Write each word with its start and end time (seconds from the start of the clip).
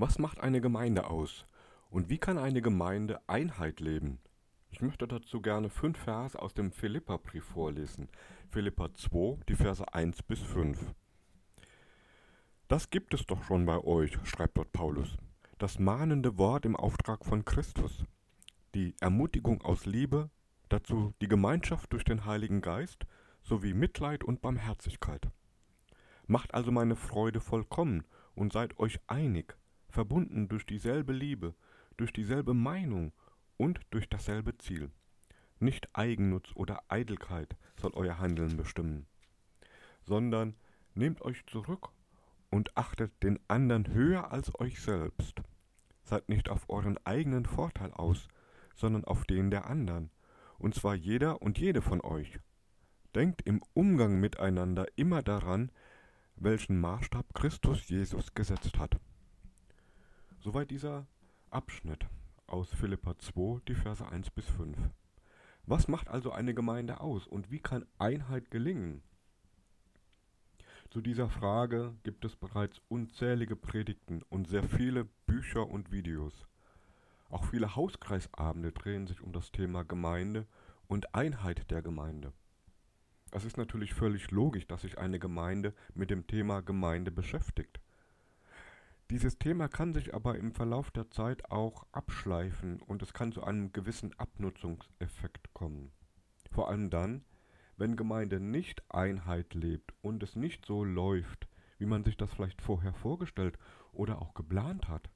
Was 0.00 0.20
macht 0.20 0.38
eine 0.38 0.60
Gemeinde 0.60 1.10
aus? 1.10 1.44
Und 1.90 2.08
wie 2.08 2.18
kann 2.18 2.38
eine 2.38 2.62
Gemeinde 2.62 3.18
Einheit 3.26 3.80
leben? 3.80 4.20
Ich 4.70 4.80
möchte 4.80 5.08
dazu 5.08 5.42
gerne 5.42 5.70
fünf 5.70 5.98
Verse 5.98 6.40
aus 6.40 6.54
dem 6.54 6.70
Philipperbrief 6.70 7.44
vorlesen. 7.44 8.08
Philippa 8.48 8.94
2, 8.94 9.40
die 9.48 9.56
Verse 9.56 9.92
1 9.92 10.22
bis 10.22 10.38
5. 10.38 10.94
Das 12.68 12.90
gibt 12.90 13.12
es 13.12 13.26
doch 13.26 13.42
schon 13.42 13.66
bei 13.66 13.76
euch, 13.78 14.16
schreibt 14.22 14.58
dort 14.58 14.70
Paulus. 14.70 15.16
Das 15.58 15.80
mahnende 15.80 16.38
Wort 16.38 16.64
im 16.64 16.76
Auftrag 16.76 17.24
von 17.24 17.44
Christus. 17.44 18.04
Die 18.76 18.94
Ermutigung 19.00 19.62
aus 19.62 19.84
Liebe, 19.84 20.30
dazu 20.68 21.12
die 21.20 21.28
Gemeinschaft 21.28 21.92
durch 21.92 22.04
den 22.04 22.24
Heiligen 22.24 22.60
Geist 22.60 23.04
sowie 23.42 23.74
Mitleid 23.74 24.22
und 24.22 24.42
Barmherzigkeit. 24.42 25.26
Macht 26.28 26.54
also 26.54 26.70
meine 26.70 26.94
Freude 26.94 27.40
vollkommen 27.40 28.04
und 28.36 28.52
seid 28.52 28.78
euch 28.78 29.00
einig, 29.08 29.58
verbunden 29.98 30.46
durch 30.48 30.64
dieselbe 30.64 31.12
Liebe, 31.12 31.56
durch 31.96 32.12
dieselbe 32.12 32.54
Meinung 32.54 33.10
und 33.56 33.80
durch 33.90 34.08
dasselbe 34.08 34.56
Ziel. 34.58 34.92
Nicht 35.58 35.88
Eigennutz 35.92 36.52
oder 36.54 36.84
Eitelkeit 36.86 37.56
soll 37.80 37.90
euer 37.94 38.20
Handeln 38.20 38.56
bestimmen, 38.56 39.08
sondern 40.06 40.54
nehmt 40.94 41.20
euch 41.22 41.44
zurück 41.46 41.88
und 42.48 42.76
achtet 42.76 43.10
den 43.24 43.40
anderen 43.48 43.92
höher 43.92 44.30
als 44.30 44.56
euch 44.60 44.80
selbst. 44.80 45.42
Seid 46.04 46.28
nicht 46.28 46.48
auf 46.48 46.70
euren 46.70 46.96
eigenen 47.04 47.44
Vorteil 47.44 47.90
aus, 47.90 48.28
sondern 48.76 49.04
auf 49.04 49.24
den 49.24 49.50
der 49.50 49.66
anderen, 49.66 50.12
und 50.58 50.76
zwar 50.76 50.94
jeder 50.94 51.42
und 51.42 51.58
jede 51.58 51.82
von 51.82 52.00
euch. 52.02 52.38
Denkt 53.16 53.42
im 53.42 53.60
Umgang 53.74 54.20
miteinander 54.20 54.86
immer 54.94 55.24
daran, 55.24 55.72
welchen 56.36 56.78
Maßstab 56.78 57.34
Christus 57.34 57.88
Jesus 57.88 58.32
gesetzt 58.32 58.78
hat. 58.78 59.00
Soweit 60.40 60.70
dieser 60.70 61.08
Abschnitt 61.50 62.06
aus 62.46 62.72
Philippa 62.72 63.18
2, 63.18 63.60
die 63.66 63.74
Verse 63.74 64.06
1 64.06 64.30
bis 64.30 64.46
5. 64.46 64.78
Was 65.66 65.88
macht 65.88 66.06
also 66.06 66.30
eine 66.30 66.54
Gemeinde 66.54 67.00
aus 67.00 67.26
und 67.26 67.50
wie 67.50 67.58
kann 67.58 67.84
Einheit 67.98 68.52
gelingen? 68.52 69.02
Zu 70.90 71.00
dieser 71.00 71.28
Frage 71.28 71.96
gibt 72.04 72.24
es 72.24 72.36
bereits 72.36 72.80
unzählige 72.88 73.56
Predigten 73.56 74.22
und 74.28 74.46
sehr 74.46 74.62
viele 74.62 75.06
Bücher 75.26 75.68
und 75.68 75.90
Videos. 75.90 76.46
Auch 77.30 77.44
viele 77.44 77.74
Hauskreisabende 77.74 78.70
drehen 78.70 79.08
sich 79.08 79.20
um 79.20 79.32
das 79.32 79.50
Thema 79.50 79.82
Gemeinde 79.82 80.46
und 80.86 81.16
Einheit 81.16 81.68
der 81.72 81.82
Gemeinde. 81.82 82.32
Es 83.32 83.44
ist 83.44 83.56
natürlich 83.56 83.92
völlig 83.92 84.30
logisch, 84.30 84.68
dass 84.68 84.82
sich 84.82 84.98
eine 84.98 85.18
Gemeinde 85.18 85.74
mit 85.94 86.10
dem 86.10 86.28
Thema 86.28 86.62
Gemeinde 86.62 87.10
beschäftigt. 87.10 87.80
Dieses 89.10 89.38
Thema 89.38 89.68
kann 89.68 89.94
sich 89.94 90.14
aber 90.14 90.36
im 90.36 90.52
Verlauf 90.52 90.90
der 90.90 91.10
Zeit 91.10 91.50
auch 91.50 91.86
abschleifen 91.92 92.82
und 92.82 93.00
es 93.00 93.14
kann 93.14 93.32
zu 93.32 93.42
einem 93.42 93.72
gewissen 93.72 94.12
Abnutzungseffekt 94.18 95.54
kommen. 95.54 95.92
Vor 96.50 96.68
allem 96.68 96.90
dann, 96.90 97.24
wenn 97.78 97.96
Gemeinde 97.96 98.38
nicht 98.38 98.82
Einheit 98.92 99.54
lebt 99.54 99.94
und 100.02 100.22
es 100.22 100.36
nicht 100.36 100.66
so 100.66 100.84
läuft, 100.84 101.48
wie 101.78 101.86
man 101.86 102.04
sich 102.04 102.18
das 102.18 102.30
vielleicht 102.34 102.60
vorher 102.60 102.92
vorgestellt 102.92 103.58
oder 103.92 104.20
auch 104.20 104.34
geplant 104.34 104.88
hat. 104.88 105.08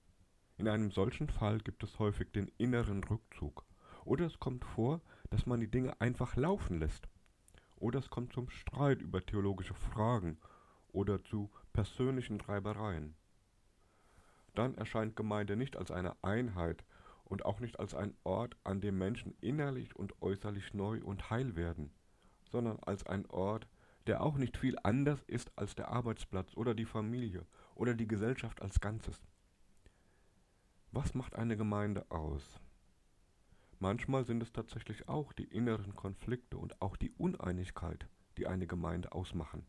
In 0.56 0.69
einem 0.69 0.91
solchen 0.91 1.29
Fall 1.29 1.59
gibt 1.59 1.83
es 1.83 1.99
häufig 1.99 2.33
den 2.33 2.49
inneren 2.56 3.05
Rückzug. 3.05 3.67
Oder 4.06 4.25
es 4.25 4.39
kommt 4.41 4.65
vor, 4.65 5.03
dass 5.29 5.45
man 5.45 5.61
die 5.61 5.71
Dinge 5.71 6.01
einfach 6.01 6.34
laufen 6.37 6.79
lässt. 6.79 7.09
Oder 7.77 7.99
es 7.99 8.09
kommt 8.09 8.33
zum 8.33 8.49
Streit 8.49 9.03
über 9.03 9.21
theologische 9.21 9.75
Fragen 9.75 10.39
oder 10.93 11.23
zu 11.23 11.51
persönlichen 11.75 12.41
Reibereien 12.41 13.17
dann 14.55 14.75
erscheint 14.75 15.17
Gemeinde 15.17 15.56
nicht 15.56 15.77
als 15.77 15.91
eine 15.91 16.17
Einheit 16.22 16.84
und 17.25 17.45
auch 17.45 17.61
nicht 17.61 17.81
als 17.81 17.95
ein 17.95 18.14
Ort, 18.25 18.56
an 18.64 18.81
dem 18.81 18.98
Menschen 18.98 19.34
innerlich 19.41 19.97
und 19.97 20.20
äußerlich 20.20 20.75
neu 20.75 21.00
und 21.03 21.31
heil 21.31 21.56
werden, 21.56 21.91
sondern 22.50 22.78
als 22.81 23.06
ein 23.06 23.27
Ort, 23.27 23.66
der 24.06 24.22
auch 24.22 24.37
nicht 24.37 24.56
viel 24.56 24.77
anders 24.82 25.22
ist 25.27 25.50
als 25.56 25.75
der 25.75 25.88
Arbeitsplatz 25.88 26.56
oder 26.56 26.75
die 26.75 26.84
Familie 26.84 27.47
oder 27.75 27.94
die 27.94 28.09
Gesellschaft 28.09 28.60
als 28.60 28.81
Ganzes. 28.81 29.22
Was 30.91 31.15
macht 31.15 31.37
eine 31.37 31.56
Gemeinde 31.56 32.04
aus? 32.10 32.60
Manchmal 33.78 34.25
sind 34.25 34.43
es 34.43 34.53
tatsächlich 34.53 35.09
auch 35.09 35.32
die 35.32 35.44
inneren 35.44 35.97
Konflikte 35.97 36.59
und 36.59 36.81
auch 36.82 36.97
die 36.97 37.12
Uneinigkeit, 37.12 38.06
die 38.37 38.47
eine 38.47 38.66
Gemeinde 38.66 39.12
ausmachen. 39.12 39.66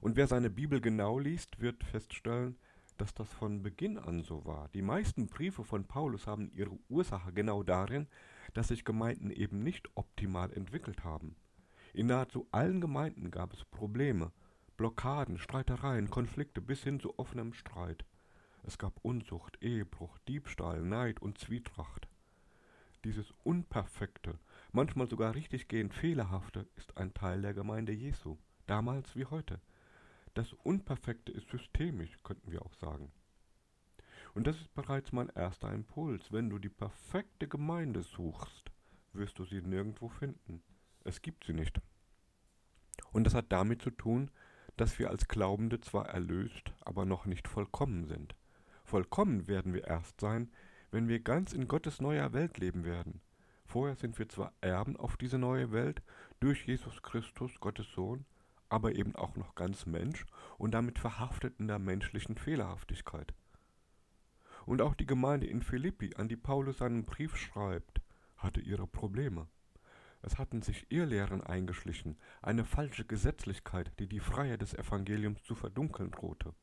Und 0.00 0.16
wer 0.16 0.26
seine 0.26 0.48
Bibel 0.48 0.80
genau 0.80 1.18
liest, 1.18 1.60
wird 1.60 1.84
feststellen, 1.84 2.56
dass 3.02 3.14
das 3.14 3.32
von 3.32 3.64
Beginn 3.64 3.98
an 3.98 4.22
so 4.22 4.44
war. 4.44 4.68
Die 4.74 4.80
meisten 4.80 5.26
Briefe 5.26 5.64
von 5.64 5.84
Paulus 5.84 6.28
haben 6.28 6.52
ihre 6.54 6.78
Ursache 6.88 7.32
genau 7.32 7.64
darin, 7.64 8.06
dass 8.54 8.68
sich 8.68 8.84
Gemeinden 8.84 9.32
eben 9.32 9.64
nicht 9.64 9.88
optimal 9.96 10.52
entwickelt 10.52 11.02
haben. 11.02 11.34
In 11.94 12.06
nahezu 12.06 12.46
allen 12.52 12.80
Gemeinden 12.80 13.32
gab 13.32 13.54
es 13.54 13.64
Probleme, 13.64 14.30
Blockaden, 14.76 15.38
Streitereien, 15.38 16.10
Konflikte 16.10 16.60
bis 16.60 16.84
hin 16.84 17.00
zu 17.00 17.18
offenem 17.18 17.54
Streit. 17.54 18.04
Es 18.62 18.78
gab 18.78 19.00
Unzucht, 19.02 19.60
Ehebruch, 19.60 20.16
Diebstahl, 20.28 20.80
Neid 20.82 21.20
und 21.20 21.38
Zwietracht. 21.38 22.06
Dieses 23.02 23.34
Unperfekte, 23.42 24.38
manchmal 24.70 25.08
sogar 25.08 25.34
richtiggehend 25.34 25.92
Fehlerhafte, 25.92 26.68
ist 26.76 26.96
ein 26.96 27.14
Teil 27.14 27.42
der 27.42 27.52
Gemeinde 27.52 27.90
Jesu, 27.90 28.38
damals 28.68 29.16
wie 29.16 29.24
heute. 29.24 29.60
Das 30.34 30.52
Unperfekte 30.52 31.30
ist 31.32 31.50
systemisch, 31.50 32.18
könnten 32.22 32.50
wir 32.50 32.62
auch 32.62 32.74
sagen. 32.74 33.12
Und 34.34 34.46
das 34.46 34.56
ist 34.56 34.72
bereits 34.74 35.12
mein 35.12 35.28
erster 35.28 35.72
Impuls. 35.72 36.32
Wenn 36.32 36.48
du 36.48 36.58
die 36.58 36.70
perfekte 36.70 37.46
Gemeinde 37.46 38.02
suchst, 38.02 38.70
wirst 39.12 39.38
du 39.38 39.44
sie 39.44 39.60
nirgendwo 39.60 40.08
finden. 40.08 40.62
Es 41.04 41.20
gibt 41.20 41.44
sie 41.44 41.52
nicht. 41.52 41.80
Und 43.12 43.24
das 43.24 43.34
hat 43.34 43.52
damit 43.52 43.82
zu 43.82 43.90
tun, 43.90 44.30
dass 44.78 44.98
wir 44.98 45.10
als 45.10 45.28
Glaubende 45.28 45.80
zwar 45.80 46.08
erlöst, 46.08 46.72
aber 46.80 47.04
noch 47.04 47.26
nicht 47.26 47.46
vollkommen 47.46 48.06
sind. 48.06 48.34
Vollkommen 48.84 49.48
werden 49.48 49.74
wir 49.74 49.84
erst 49.84 50.20
sein, 50.20 50.50
wenn 50.90 51.08
wir 51.08 51.20
ganz 51.20 51.52
in 51.52 51.68
Gottes 51.68 52.00
neuer 52.00 52.32
Welt 52.32 52.58
leben 52.58 52.84
werden. 52.84 53.20
Vorher 53.66 53.96
sind 53.96 54.18
wir 54.18 54.28
zwar 54.28 54.52
Erben 54.60 54.96
auf 54.96 55.16
diese 55.16 55.38
neue 55.38 55.72
Welt 55.72 56.02
durch 56.40 56.66
Jesus 56.66 57.02
Christus, 57.02 57.60
Gottes 57.60 57.90
Sohn, 57.92 58.24
aber 58.72 58.94
eben 58.94 59.14
auch 59.16 59.36
noch 59.36 59.54
ganz 59.54 59.84
Mensch 59.84 60.24
und 60.56 60.72
damit 60.72 60.98
verhaftet 60.98 61.60
in 61.60 61.68
der 61.68 61.78
menschlichen 61.78 62.36
Fehlerhaftigkeit. 62.38 63.34
Und 64.64 64.80
auch 64.80 64.94
die 64.94 65.04
Gemeinde 65.04 65.46
in 65.46 65.60
Philippi, 65.60 66.14
an 66.16 66.28
die 66.28 66.36
Paulus 66.36 66.78
seinen 66.78 67.04
Brief 67.04 67.36
schreibt, 67.36 68.00
hatte 68.38 68.62
ihre 68.62 68.86
Probleme. 68.86 69.46
Es 70.22 70.38
hatten 70.38 70.62
sich 70.62 70.86
Irrlehren 70.88 71.42
eingeschlichen, 71.42 72.16
eine 72.40 72.64
falsche 72.64 73.04
Gesetzlichkeit, 73.04 73.92
die 73.98 74.08
die 74.08 74.20
Freiheit 74.20 74.62
des 74.62 74.72
Evangeliums 74.72 75.42
zu 75.44 75.54
verdunkeln 75.54 76.10
drohte. 76.10 76.54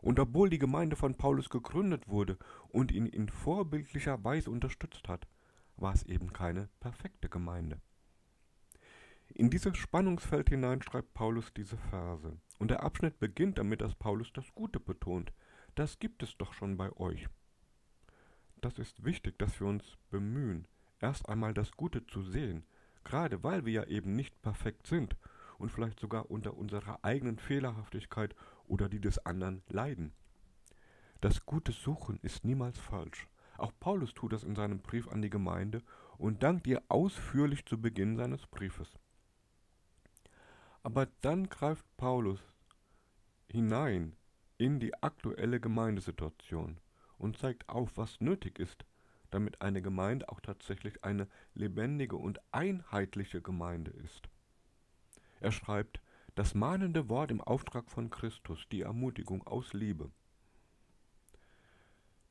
Und 0.00 0.18
obwohl 0.18 0.50
die 0.50 0.58
Gemeinde 0.58 0.96
von 0.96 1.16
Paulus 1.16 1.50
gegründet 1.50 2.08
wurde 2.08 2.36
und 2.68 2.90
ihn 2.90 3.06
in 3.06 3.28
vorbildlicher 3.28 4.24
Weise 4.24 4.50
unterstützt 4.50 5.06
hat, 5.06 5.28
war 5.76 5.94
es 5.94 6.02
eben 6.02 6.32
keine 6.32 6.68
perfekte 6.80 7.28
Gemeinde. 7.28 7.80
In 9.34 9.48
dieses 9.48 9.78
Spannungsfeld 9.78 10.50
hinein 10.50 10.82
schreibt 10.82 11.14
Paulus 11.14 11.54
diese 11.54 11.78
Verse. 11.78 12.36
Und 12.58 12.70
der 12.70 12.82
Abschnitt 12.82 13.18
beginnt 13.18 13.56
damit, 13.56 13.80
dass 13.80 13.94
Paulus 13.94 14.30
das 14.34 14.52
Gute 14.54 14.78
betont. 14.78 15.32
Das 15.74 15.98
gibt 15.98 16.22
es 16.22 16.36
doch 16.36 16.52
schon 16.52 16.76
bei 16.76 16.94
euch. 16.98 17.28
Das 18.60 18.78
ist 18.78 19.04
wichtig, 19.04 19.38
dass 19.38 19.58
wir 19.58 19.66
uns 19.66 19.96
bemühen, 20.10 20.68
erst 21.00 21.28
einmal 21.30 21.54
das 21.54 21.72
Gute 21.72 22.06
zu 22.06 22.22
sehen, 22.22 22.66
gerade 23.04 23.42
weil 23.42 23.64
wir 23.64 23.72
ja 23.72 23.84
eben 23.84 24.14
nicht 24.14 24.42
perfekt 24.42 24.86
sind 24.86 25.16
und 25.58 25.70
vielleicht 25.70 25.98
sogar 25.98 26.30
unter 26.30 26.54
unserer 26.54 27.02
eigenen 27.02 27.38
Fehlerhaftigkeit 27.38 28.36
oder 28.66 28.90
die 28.90 29.00
des 29.00 29.18
anderen 29.24 29.62
leiden. 29.68 30.12
Das 31.22 31.46
Gute 31.46 31.72
suchen 31.72 32.18
ist 32.20 32.44
niemals 32.44 32.78
falsch. 32.78 33.28
Auch 33.56 33.72
Paulus 33.80 34.12
tut 34.12 34.34
das 34.34 34.44
in 34.44 34.56
seinem 34.56 34.80
Brief 34.80 35.08
an 35.08 35.22
die 35.22 35.30
Gemeinde 35.30 35.82
und 36.18 36.42
dankt 36.42 36.66
ihr 36.66 36.82
ausführlich 36.88 37.64
zu 37.64 37.80
Beginn 37.80 38.16
seines 38.16 38.46
Briefes. 38.46 38.98
Aber 40.82 41.06
dann 41.20 41.48
greift 41.48 41.84
Paulus 41.96 42.40
hinein 43.48 44.16
in 44.58 44.80
die 44.80 44.94
aktuelle 45.02 45.60
Gemeindesituation 45.60 46.78
und 47.18 47.38
zeigt 47.38 47.68
auf, 47.68 47.96
was 47.96 48.20
nötig 48.20 48.58
ist, 48.58 48.84
damit 49.30 49.60
eine 49.62 49.82
Gemeinde 49.82 50.28
auch 50.28 50.40
tatsächlich 50.40 51.04
eine 51.04 51.28
lebendige 51.54 52.16
und 52.16 52.40
einheitliche 52.52 53.40
Gemeinde 53.40 53.92
ist. 53.92 54.28
Er 55.40 55.52
schreibt, 55.52 56.00
das 56.34 56.54
mahnende 56.54 57.08
Wort 57.08 57.30
im 57.30 57.40
Auftrag 57.40 57.90
von 57.90 58.08
Christus, 58.08 58.66
die 58.72 58.82
Ermutigung 58.82 59.46
aus 59.46 59.72
Liebe. 59.74 60.10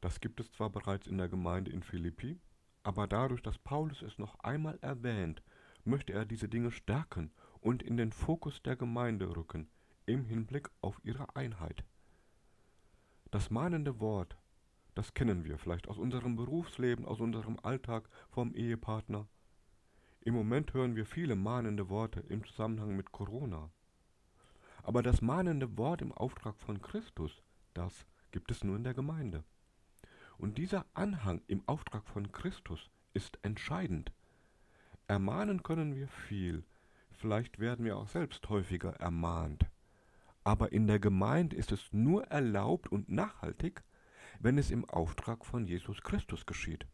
Das 0.01 0.19
gibt 0.19 0.39
es 0.39 0.51
zwar 0.51 0.71
bereits 0.71 1.07
in 1.07 1.19
der 1.19 1.29
Gemeinde 1.29 1.71
in 1.71 1.83
Philippi, 1.83 2.39
aber 2.83 3.07
dadurch, 3.07 3.43
dass 3.43 3.59
Paulus 3.59 4.01
es 4.01 4.17
noch 4.17 4.39
einmal 4.39 4.79
erwähnt, 4.81 5.43
möchte 5.83 6.13
er 6.13 6.25
diese 6.25 6.49
Dinge 6.49 6.71
stärken 6.71 7.31
und 7.61 7.83
in 7.83 7.95
den 7.95 8.11
Fokus 8.11 8.61
der 8.63 8.75
Gemeinde 8.75 9.35
rücken, 9.35 9.69
im 10.05 10.25
Hinblick 10.25 10.69
auf 10.81 10.99
ihre 11.03 11.35
Einheit. 11.35 11.85
Das 13.29 13.49
mahnende 13.49 13.99
Wort, 13.99 14.37
das 14.95 15.13
kennen 15.13 15.45
wir 15.45 15.57
vielleicht 15.57 15.87
aus 15.87 15.97
unserem 15.97 16.35
Berufsleben, 16.35 17.05
aus 17.05 17.21
unserem 17.21 17.57
Alltag 17.63 18.09
vom 18.29 18.53
Ehepartner. 18.53 19.27
Im 20.19 20.33
Moment 20.33 20.73
hören 20.73 20.95
wir 20.95 21.05
viele 21.05 21.35
mahnende 21.35 21.87
Worte 21.87 22.19
im 22.27 22.43
Zusammenhang 22.45 22.95
mit 22.97 23.11
Corona. 23.11 23.71
Aber 24.83 25.01
das 25.01 25.21
mahnende 25.21 25.77
Wort 25.77 26.01
im 26.01 26.11
Auftrag 26.11 26.59
von 26.59 26.81
Christus, 26.81 27.41
das 27.73 28.05
gibt 28.31 28.51
es 28.51 28.63
nur 28.63 28.75
in 28.75 28.83
der 28.83 28.93
Gemeinde. 28.93 29.43
Und 30.37 30.57
dieser 30.57 30.85
Anhang 30.93 31.41
im 31.47 31.61
Auftrag 31.67 32.07
von 32.07 32.31
Christus 32.31 32.89
ist 33.13 33.37
entscheidend. 33.43 34.11
Ermahnen 35.07 35.63
können 35.63 35.95
wir 35.95 36.07
viel, 36.07 36.63
vielleicht 37.21 37.59
werden 37.59 37.85
wir 37.85 37.97
auch 37.97 38.07
selbst 38.07 38.49
häufiger 38.49 38.95
ermahnt. 38.95 39.65
Aber 40.43 40.71
in 40.71 40.87
der 40.87 40.99
Gemeinde 40.99 41.55
ist 41.55 41.71
es 41.71 41.93
nur 41.93 42.25
erlaubt 42.25 42.91
und 42.91 43.09
nachhaltig, 43.09 43.83
wenn 44.39 44.57
es 44.57 44.71
im 44.71 44.89
Auftrag 44.89 45.45
von 45.45 45.67
Jesus 45.67 46.01
Christus 46.01 46.45
geschieht. 46.47 46.87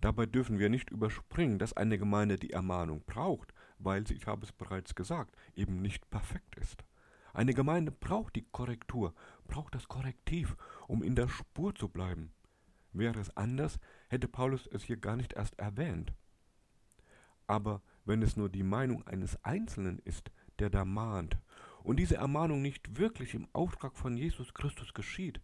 Dabei 0.00 0.26
dürfen 0.26 0.58
wir 0.58 0.68
nicht 0.68 0.90
überspringen, 0.90 1.58
dass 1.58 1.72
eine 1.72 1.98
Gemeinde 1.98 2.36
die 2.36 2.52
Ermahnung 2.52 3.02
braucht, 3.06 3.52
weil 3.78 4.06
sie, 4.06 4.14
ich 4.14 4.26
habe 4.26 4.44
es 4.44 4.52
bereits 4.52 4.94
gesagt, 4.94 5.34
eben 5.54 5.80
nicht 5.80 6.08
perfekt 6.10 6.56
ist. 6.56 6.84
Eine 7.32 7.54
Gemeinde 7.54 7.92
braucht 7.92 8.36
die 8.36 8.46
Korrektur, 8.50 9.14
braucht 9.46 9.74
das 9.74 9.88
Korrektiv, 9.88 10.56
um 10.88 11.02
in 11.02 11.14
der 11.14 11.28
Spur 11.28 11.74
zu 11.74 11.88
bleiben. 11.88 12.32
Wäre 12.92 13.20
es 13.20 13.34
anders, 13.36 13.78
hätte 14.08 14.26
Paulus 14.26 14.66
es 14.66 14.82
hier 14.82 14.96
gar 14.96 15.16
nicht 15.16 15.34
erst 15.34 15.58
erwähnt. 15.58 16.12
Aber 17.46 17.82
wenn 18.10 18.22
es 18.22 18.36
nur 18.36 18.48
die 18.48 18.64
Meinung 18.64 19.06
eines 19.06 19.42
Einzelnen 19.44 20.00
ist, 20.00 20.32
der 20.58 20.68
da 20.68 20.84
mahnt, 20.84 21.38
und 21.84 22.00
diese 22.00 22.16
Ermahnung 22.16 22.60
nicht 22.60 22.98
wirklich 22.98 23.34
im 23.34 23.46
Auftrag 23.52 23.96
von 23.96 24.16
Jesus 24.16 24.52
Christus 24.52 24.94
geschieht, 24.94 25.40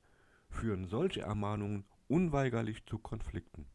führen 0.50 0.88
solche 0.88 1.20
Ermahnungen 1.20 1.84
unweigerlich 2.08 2.84
zu 2.84 2.98
Konflikten. 2.98 3.66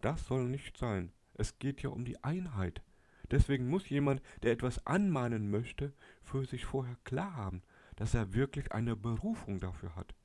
Das 0.00 0.26
soll 0.26 0.48
nicht 0.48 0.76
sein. 0.76 1.12
Es 1.34 1.60
geht 1.60 1.80
ja 1.82 1.90
um 1.90 2.04
die 2.04 2.22
Einheit. 2.24 2.82
Deswegen 3.30 3.68
muss 3.68 3.88
jemand, 3.88 4.22
der 4.42 4.50
etwas 4.50 4.84
anmahnen 4.84 5.48
möchte, 5.48 5.92
für 6.20 6.46
sich 6.46 6.64
vorher 6.64 6.96
klar 7.04 7.36
haben, 7.36 7.62
dass 7.94 8.12
er 8.12 8.34
wirklich 8.34 8.72
eine 8.72 8.96
Berufung 8.96 9.60
dafür 9.60 9.94
hat. 9.94 10.16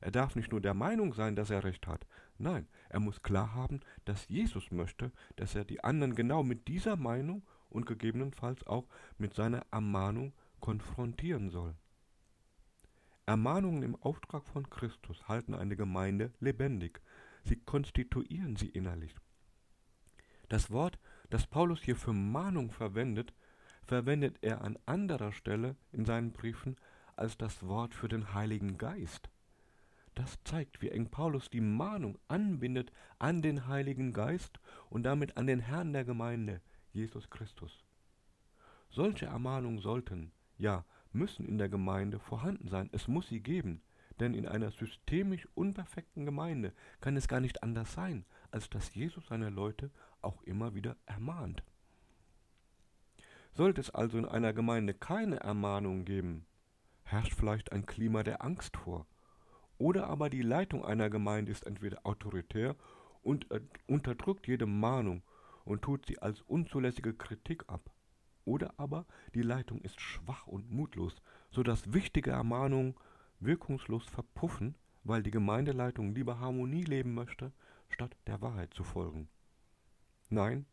Er 0.00 0.10
darf 0.10 0.36
nicht 0.36 0.52
nur 0.52 0.60
der 0.60 0.74
Meinung 0.74 1.12
sein, 1.14 1.36
dass 1.36 1.50
er 1.50 1.64
recht 1.64 1.86
hat. 1.86 2.06
Nein, 2.38 2.68
er 2.88 3.00
muss 3.00 3.22
klar 3.22 3.54
haben, 3.54 3.80
dass 4.04 4.28
Jesus 4.28 4.70
möchte, 4.70 5.12
dass 5.36 5.54
er 5.54 5.64
die 5.64 5.82
anderen 5.82 6.14
genau 6.14 6.42
mit 6.42 6.68
dieser 6.68 6.96
Meinung 6.96 7.42
und 7.68 7.86
gegebenenfalls 7.86 8.66
auch 8.66 8.86
mit 9.18 9.34
seiner 9.34 9.66
Ermahnung 9.70 10.32
konfrontieren 10.60 11.50
soll. 11.50 11.74
Ermahnungen 13.26 13.82
im 13.82 13.96
Auftrag 13.96 14.46
von 14.46 14.70
Christus 14.70 15.28
halten 15.28 15.54
eine 15.54 15.76
Gemeinde 15.76 16.32
lebendig. 16.40 17.02
Sie 17.44 17.56
konstituieren 17.56 18.56
sie 18.56 18.68
innerlich. 18.68 19.14
Das 20.48 20.70
Wort, 20.70 20.98
das 21.28 21.46
Paulus 21.46 21.82
hier 21.82 21.96
für 21.96 22.14
Mahnung 22.14 22.70
verwendet, 22.70 23.34
verwendet 23.82 24.38
er 24.40 24.62
an 24.62 24.78
anderer 24.86 25.32
Stelle 25.32 25.76
in 25.92 26.06
seinen 26.06 26.32
Briefen 26.32 26.76
als 27.16 27.36
das 27.36 27.66
Wort 27.66 27.94
für 27.94 28.08
den 28.08 28.32
Heiligen 28.32 28.78
Geist. 28.78 29.28
Das 30.18 30.36
zeigt, 30.42 30.82
wie 30.82 30.88
eng 30.88 31.08
Paulus 31.10 31.48
die 31.48 31.60
Mahnung 31.60 32.18
anbindet 32.26 32.90
an 33.20 33.40
den 33.40 33.68
Heiligen 33.68 34.12
Geist 34.12 34.58
und 34.90 35.04
damit 35.04 35.36
an 35.36 35.46
den 35.46 35.60
Herrn 35.60 35.92
der 35.92 36.04
Gemeinde, 36.04 36.60
Jesus 36.92 37.30
Christus. 37.30 37.84
Solche 38.90 39.26
Ermahnungen 39.26 39.78
sollten, 39.78 40.32
ja, 40.56 40.84
müssen 41.12 41.46
in 41.46 41.56
der 41.56 41.68
Gemeinde 41.68 42.18
vorhanden 42.18 42.66
sein. 42.66 42.90
Es 42.90 43.06
muss 43.06 43.28
sie 43.28 43.38
geben. 43.38 43.80
Denn 44.18 44.34
in 44.34 44.48
einer 44.48 44.72
systemisch 44.72 45.46
unperfekten 45.54 46.24
Gemeinde 46.24 46.72
kann 47.00 47.16
es 47.16 47.28
gar 47.28 47.38
nicht 47.38 47.62
anders 47.62 47.92
sein, 47.92 48.24
als 48.50 48.68
dass 48.68 48.92
Jesus 48.96 49.28
seine 49.28 49.50
Leute 49.50 49.92
auch 50.20 50.42
immer 50.42 50.74
wieder 50.74 50.96
ermahnt. 51.06 51.62
Sollte 53.52 53.80
es 53.80 53.90
also 53.90 54.18
in 54.18 54.24
einer 54.24 54.52
Gemeinde 54.52 54.94
keine 54.94 55.36
Ermahnung 55.36 56.04
geben, 56.04 56.44
herrscht 57.04 57.34
vielleicht 57.34 57.70
ein 57.70 57.86
Klima 57.86 58.24
der 58.24 58.42
Angst 58.42 58.76
vor. 58.76 59.06
Oder 59.78 60.08
aber 60.08 60.28
die 60.28 60.42
Leitung 60.42 60.84
einer 60.84 61.08
Gemeinde 61.08 61.52
ist 61.52 61.66
entweder 61.66 62.04
autoritär 62.04 62.76
und 63.22 63.46
unterdrückt 63.86 64.46
jede 64.48 64.66
Mahnung 64.66 65.22
und 65.64 65.82
tut 65.82 66.06
sie 66.06 66.20
als 66.20 66.42
unzulässige 66.42 67.14
Kritik 67.14 67.64
ab. 67.68 67.90
Oder 68.44 68.74
aber 68.78 69.06
die 69.34 69.42
Leitung 69.42 69.80
ist 69.82 70.00
schwach 70.00 70.46
und 70.46 70.70
mutlos, 70.70 71.14
so 71.50 71.62
dass 71.62 71.92
wichtige 71.92 72.30
Ermahnungen 72.30 72.94
wirkungslos 73.40 74.06
verpuffen, 74.06 74.74
weil 75.04 75.22
die 75.22 75.30
Gemeindeleitung 75.30 76.14
lieber 76.14 76.40
Harmonie 76.40 76.84
leben 76.84 77.14
möchte, 77.14 77.52
statt 77.88 78.16
der 78.26 78.40
Wahrheit 78.40 78.74
zu 78.74 78.84
folgen. 78.84 79.28
Nein, 80.28 80.66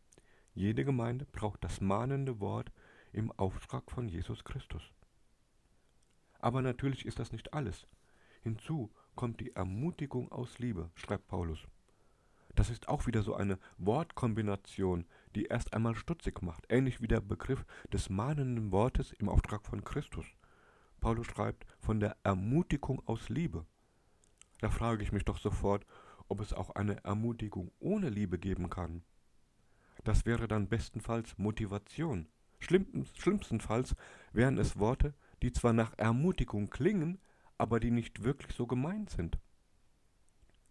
jede 0.53 0.83
Gemeinde 0.83 1.25
braucht 1.25 1.63
das 1.63 1.81
mahnende 1.81 2.39
Wort 2.39 2.71
im 3.11 3.31
Auftrag 3.33 3.91
von 3.91 4.07
Jesus 4.07 4.43
Christus. 4.43 4.81
Aber 6.39 6.61
natürlich 6.61 7.05
ist 7.05 7.19
das 7.19 7.31
nicht 7.31 7.53
alles. 7.53 7.85
Hinzu 8.45 8.91
kommt 9.15 9.39
die 9.39 9.55
Ermutigung 9.55 10.31
aus 10.31 10.59
Liebe, 10.59 10.91
schreibt 10.93 11.27
Paulus. 11.27 11.65
Das 12.53 12.69
ist 12.69 12.87
auch 12.87 13.07
wieder 13.07 13.23
so 13.23 13.33
eine 13.33 13.57
Wortkombination, 13.79 15.07
die 15.33 15.45
erst 15.45 15.73
einmal 15.73 15.95
stutzig 15.95 16.43
macht, 16.43 16.63
ähnlich 16.69 17.01
wie 17.01 17.07
der 17.07 17.21
Begriff 17.21 17.65
des 17.91 18.11
mahnenden 18.11 18.71
Wortes 18.71 19.13
im 19.13 19.29
Auftrag 19.29 19.65
von 19.65 19.83
Christus. 19.83 20.27
Paulus 21.01 21.25
schreibt 21.25 21.65
von 21.79 21.99
der 21.99 22.17
Ermutigung 22.21 23.01
aus 23.07 23.29
Liebe. 23.29 23.65
Da 24.61 24.69
frage 24.69 25.01
ich 25.01 25.11
mich 25.11 25.25
doch 25.25 25.39
sofort, 25.39 25.83
ob 26.27 26.39
es 26.39 26.53
auch 26.53 26.69
eine 26.69 27.03
Ermutigung 27.03 27.71
ohne 27.79 28.09
Liebe 28.09 28.37
geben 28.37 28.69
kann. 28.69 29.01
Das 30.03 30.27
wäre 30.27 30.47
dann 30.47 30.69
bestenfalls 30.69 31.35
Motivation. 31.39 32.27
schlimmstenfalls 32.59 33.95
wären 34.33 34.59
es 34.59 34.77
Worte, 34.77 35.15
die 35.41 35.51
zwar 35.51 35.73
nach 35.73 35.97
Ermutigung 35.97 36.69
klingen, 36.69 37.17
aber 37.57 37.79
die 37.79 37.91
nicht 37.91 38.23
wirklich 38.23 38.55
so 38.55 38.67
gemeint 38.67 39.09
sind. 39.09 39.37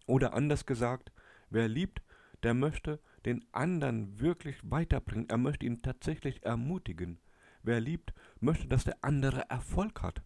Oder 0.07 0.35
anders 0.35 0.67
gesagt, 0.67 1.13
Wer 1.55 1.69
liebt, 1.69 2.03
der 2.43 2.53
möchte 2.53 2.99
den 3.25 3.45
anderen 3.53 4.19
wirklich 4.19 4.59
weiterbringen. 4.69 5.29
Er 5.29 5.39
möchte 5.39 5.67
ihn 5.67 5.83
tatsächlich 5.83 6.45
ermutigen. 6.45 7.21
Wer 7.63 7.81
liebt, 7.81 8.13
möchte, 8.41 8.67
dass 8.67 8.83
der 8.83 8.97
andere 9.03 9.49
Erfolg 9.49 10.03
hat. 10.03 10.21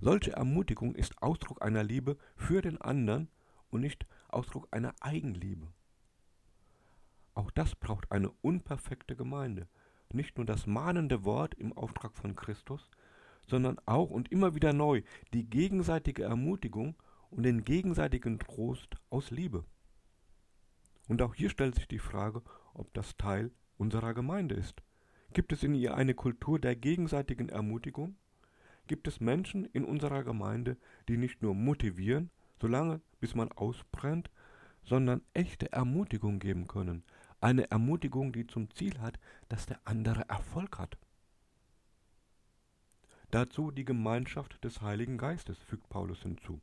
Solche 0.00 0.32
Ermutigung 0.32 0.96
ist 0.96 1.22
Ausdruck 1.22 1.62
einer 1.62 1.84
Liebe 1.84 2.18
für 2.34 2.62
den 2.62 2.80
anderen 2.80 3.28
und 3.70 3.80
nicht 3.80 4.08
Ausdruck 4.26 4.66
einer 4.72 4.92
Eigenliebe. 5.00 5.68
Auch 7.34 7.52
das 7.52 7.76
braucht 7.76 8.10
eine 8.10 8.30
unperfekte 8.42 9.14
Gemeinde. 9.14 9.68
Nicht 10.12 10.36
nur 10.36 10.46
das 10.46 10.66
mahnende 10.66 11.24
Wort 11.24 11.54
im 11.54 11.72
Auftrag 11.72 12.16
von 12.16 12.34
Christus, 12.34 12.90
sondern 13.46 13.78
auch 13.86 14.10
und 14.10 14.30
immer 14.32 14.54
wieder 14.54 14.72
neu 14.72 15.02
die 15.32 15.48
gegenseitige 15.48 16.24
Ermutigung 16.24 16.96
und 17.30 17.42
den 17.42 17.64
gegenseitigen 17.64 18.38
Trost 18.38 18.96
aus 19.10 19.30
Liebe. 19.30 19.64
Und 21.08 21.22
auch 21.22 21.34
hier 21.34 21.50
stellt 21.50 21.74
sich 21.74 21.88
die 21.88 21.98
Frage, 21.98 22.42
ob 22.74 22.92
das 22.94 23.16
Teil 23.16 23.52
unserer 23.78 24.14
Gemeinde 24.14 24.54
ist. 24.54 24.82
Gibt 25.32 25.52
es 25.52 25.62
in 25.62 25.74
ihr 25.74 25.94
eine 25.94 26.14
Kultur 26.14 26.58
der 26.58 26.76
gegenseitigen 26.76 27.48
Ermutigung? 27.48 28.16
Gibt 28.86 29.08
es 29.08 29.20
Menschen 29.20 29.64
in 29.66 29.84
unserer 29.84 30.24
Gemeinde, 30.24 30.76
die 31.08 31.16
nicht 31.16 31.42
nur 31.42 31.54
motivieren, 31.54 32.30
solange 32.60 33.00
bis 33.20 33.34
man 33.34 33.50
ausbrennt, 33.52 34.30
sondern 34.84 35.22
echte 35.34 35.72
Ermutigung 35.72 36.38
geben 36.38 36.68
können? 36.68 37.04
Eine 37.40 37.70
Ermutigung, 37.70 38.32
die 38.32 38.46
zum 38.46 38.70
Ziel 38.70 38.98
hat, 39.00 39.18
dass 39.48 39.66
der 39.66 39.80
andere 39.84 40.28
Erfolg 40.28 40.78
hat. 40.78 40.96
Dazu 43.36 43.70
die 43.70 43.84
Gemeinschaft 43.84 44.64
des 44.64 44.80
Heiligen 44.80 45.18
Geistes, 45.18 45.58
fügt 45.58 45.90
Paulus 45.90 46.22
hinzu. 46.22 46.62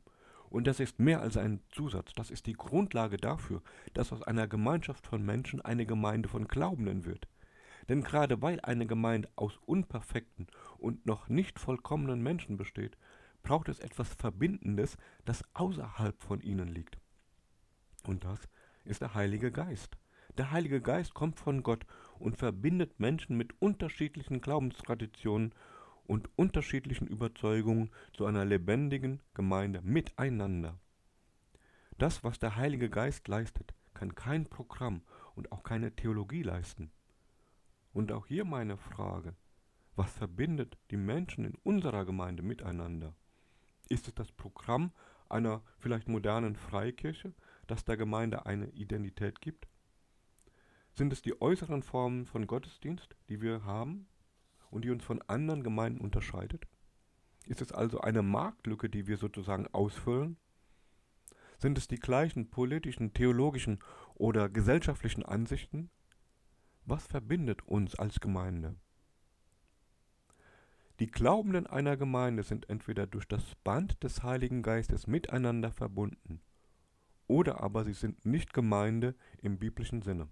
Und 0.50 0.66
das 0.66 0.80
ist 0.80 0.98
mehr 0.98 1.20
als 1.20 1.36
ein 1.36 1.60
Zusatz, 1.70 2.12
das 2.14 2.32
ist 2.32 2.46
die 2.46 2.54
Grundlage 2.54 3.16
dafür, 3.16 3.62
dass 3.92 4.12
aus 4.12 4.24
einer 4.24 4.48
Gemeinschaft 4.48 5.06
von 5.06 5.24
Menschen 5.24 5.60
eine 5.60 5.86
Gemeinde 5.86 6.28
von 6.28 6.48
Glaubenden 6.48 7.04
wird. 7.04 7.28
Denn 7.88 8.02
gerade 8.02 8.42
weil 8.42 8.58
eine 8.62 8.88
Gemeinde 8.88 9.28
aus 9.36 9.56
unperfekten 9.66 10.48
und 10.76 11.06
noch 11.06 11.28
nicht 11.28 11.60
vollkommenen 11.60 12.20
Menschen 12.24 12.56
besteht, 12.56 12.98
braucht 13.44 13.68
es 13.68 13.78
etwas 13.78 14.08
Verbindendes, 14.12 14.96
das 15.24 15.44
außerhalb 15.54 16.20
von 16.20 16.40
ihnen 16.40 16.66
liegt. 16.66 16.98
Und 18.04 18.24
das 18.24 18.48
ist 18.84 19.00
der 19.00 19.14
Heilige 19.14 19.52
Geist. 19.52 19.96
Der 20.38 20.50
Heilige 20.50 20.80
Geist 20.80 21.14
kommt 21.14 21.38
von 21.38 21.62
Gott 21.62 21.86
und 22.18 22.36
verbindet 22.36 22.98
Menschen 22.98 23.36
mit 23.36 23.52
unterschiedlichen 23.60 24.40
Glaubenstraditionen 24.40 25.54
und 26.06 26.28
unterschiedlichen 26.36 27.06
Überzeugungen 27.06 27.90
zu 28.12 28.26
einer 28.26 28.44
lebendigen 28.44 29.20
Gemeinde 29.34 29.80
miteinander. 29.82 30.78
Das, 31.98 32.24
was 32.24 32.38
der 32.38 32.56
Heilige 32.56 32.90
Geist 32.90 33.28
leistet, 33.28 33.74
kann 33.94 34.14
kein 34.14 34.46
Programm 34.46 35.02
und 35.34 35.52
auch 35.52 35.62
keine 35.62 35.94
Theologie 35.94 36.42
leisten. 36.42 36.90
Und 37.92 38.12
auch 38.12 38.26
hier 38.26 38.44
meine 38.44 38.76
Frage, 38.76 39.36
was 39.96 40.10
verbindet 40.10 40.76
die 40.90 40.96
Menschen 40.96 41.44
in 41.44 41.54
unserer 41.62 42.04
Gemeinde 42.04 42.42
miteinander? 42.42 43.14
Ist 43.88 44.08
es 44.08 44.14
das 44.14 44.32
Programm 44.32 44.92
einer 45.28 45.62
vielleicht 45.78 46.08
modernen 46.08 46.56
Freikirche, 46.56 47.32
das 47.68 47.84
der 47.84 47.96
Gemeinde 47.96 48.46
eine 48.46 48.68
Identität 48.70 49.40
gibt? 49.40 49.68
Sind 50.94 51.12
es 51.12 51.22
die 51.22 51.40
äußeren 51.40 51.82
Formen 51.82 52.26
von 52.26 52.46
Gottesdienst, 52.46 53.16
die 53.28 53.40
wir 53.40 53.64
haben 53.64 54.08
und 54.74 54.84
die 54.84 54.90
uns 54.90 55.04
von 55.04 55.22
anderen 55.22 55.62
Gemeinden 55.62 56.00
unterscheidet? 56.00 56.66
Ist 57.46 57.62
es 57.62 57.70
also 57.70 58.00
eine 58.00 58.22
Marktlücke, 58.22 58.90
die 58.90 59.06
wir 59.06 59.16
sozusagen 59.16 59.68
ausfüllen? 59.68 60.36
Sind 61.58 61.78
es 61.78 61.86
die 61.86 62.00
gleichen 62.00 62.50
politischen, 62.50 63.14
theologischen 63.14 63.78
oder 64.14 64.48
gesellschaftlichen 64.48 65.24
Ansichten? 65.24 65.90
Was 66.84 67.06
verbindet 67.06 67.62
uns 67.62 67.94
als 67.94 68.18
Gemeinde? 68.18 68.74
Die 70.98 71.06
Glaubenden 71.06 71.68
einer 71.68 71.96
Gemeinde 71.96 72.42
sind 72.42 72.68
entweder 72.68 73.06
durch 73.06 73.28
das 73.28 73.54
Band 73.62 74.02
des 74.02 74.24
Heiligen 74.24 74.62
Geistes 74.62 75.06
miteinander 75.06 75.70
verbunden, 75.70 76.40
oder 77.28 77.62
aber 77.62 77.84
sie 77.84 77.94
sind 77.94 78.26
nicht 78.26 78.52
Gemeinde 78.52 79.14
im 79.40 79.58
biblischen 79.58 80.02
Sinne. 80.02 80.28